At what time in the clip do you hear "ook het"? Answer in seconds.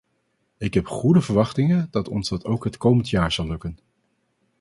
2.45-2.77